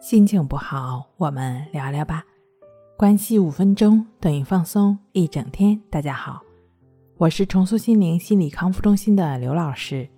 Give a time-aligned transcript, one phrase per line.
[0.00, 2.24] 心情不好，我们聊聊吧。
[2.96, 5.78] 关系五分钟等于放松一整天。
[5.90, 6.40] 大家好，
[7.18, 10.08] 我是重塑心灵心理康复中心的刘老师。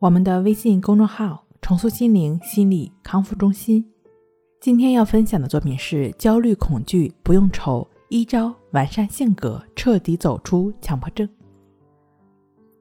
[0.00, 3.88] 我们的微信公众号“重塑心灵心理康复中心”。
[4.60, 11.28] 今天要分享的作品是：焦虑恐惧不用愁，一招完善性格，彻底走出强迫症。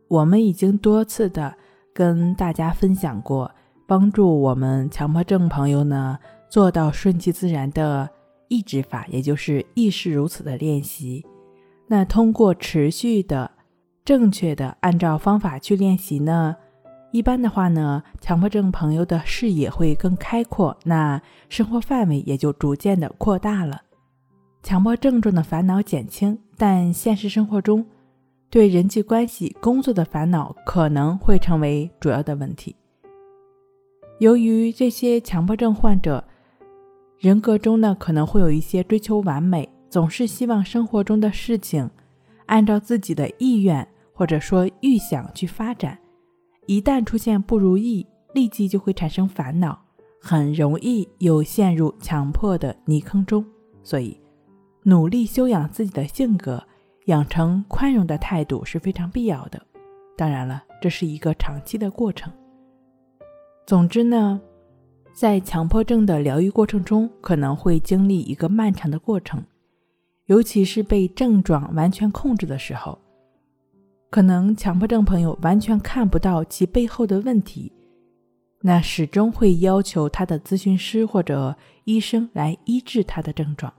[0.07, 1.55] 我们已经多次的
[1.93, 3.51] 跟大家分享过。
[3.91, 8.09] 帮助我们强迫症朋友呢做到顺其自然的
[8.47, 11.25] 抑制法，也就是亦是如此的练习。
[11.87, 13.51] 那通过持续的、
[14.05, 16.55] 正确的按照方法去练习呢，
[17.11, 23.81] 一般的话呢，强迫症朋友的视野会更开阔，那生活范围也就逐渐的扩大了。
[24.63, 27.85] 强迫症状的烦恼减轻，但现实生活中
[28.49, 32.73] 对人际关系、工作的烦恼可能会成为主要的问题。
[34.21, 36.23] 由于这些强迫症患者
[37.17, 41.89] 人格中呢，可能会有一些追求完美，总是希望生活中的事情
[42.45, 45.97] 按照自己的意愿或者说预想去发展。
[46.67, 48.05] 一旦出现不如意，
[48.35, 49.75] 立即就会产生烦恼，
[50.21, 53.43] 很容易又陷入强迫的泥坑中。
[53.81, 54.21] 所以，
[54.83, 56.63] 努力修养自己的性格，
[57.05, 59.59] 养成宽容的态度是非常必要的。
[60.15, 62.31] 当然了，这是一个长期的过程。
[63.65, 64.41] 总之呢，
[65.13, 69.41] 在强迫症的疗愈过程中，可能会经历一个漫长的过程，
[70.25, 72.99] 尤其是被症状完全控制的时候，
[74.09, 77.71] 可能强迫症朋友完全看不到其背后的问题，
[78.61, 83.71] 那始终会要求他的咨询师或者医生来医治他的症状，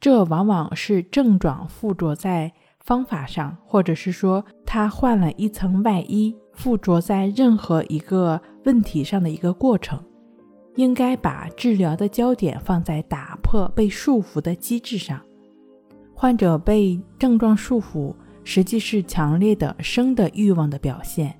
[0.00, 6.34] 这往往是症状附着在方法上，或者是说他换了一层外衣。
[6.56, 10.02] 附着在任何一个问题上的一个过程，
[10.76, 15.20] 应该把治疗的焦点放在打破被束缚的机制上。
[16.14, 21.38] 患者被症状束缚，实际是强烈的生的欲望的表现。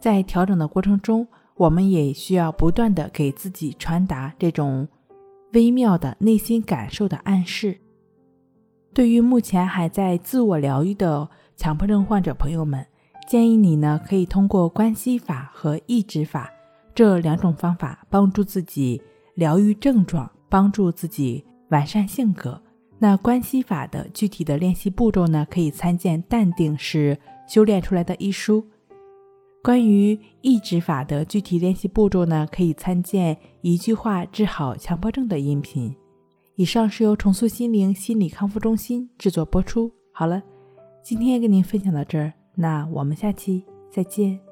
[0.00, 1.26] 在调整的过程中，
[1.56, 4.86] 我们也需要不断的给自己传达这种
[5.52, 7.78] 微妙的内心感受的暗示。
[8.94, 12.86] 对于目前还在自我疗愈的强迫症患者朋友们。
[13.28, 16.50] 建议你呢，可以通过关系法和抑制法
[16.94, 19.00] 这两种方法，帮助自己
[19.34, 22.60] 疗愈症状，帮助自己完善性格。
[22.98, 28.64] 那关系法的具体的练习步骤呢，可以参见《淡定是修炼出来的》一书。
[29.62, 35.94] 关于抑制法的具体练习步骤呢，可以参见《一句话治好强迫症》的音频。
[36.56, 39.90] 以上是由重塑心灵心理康复中心制作播出。
[40.12, 40.42] 好了，
[41.02, 42.32] 今天跟您分享到这儿。
[42.54, 44.51] 那我们下期再见。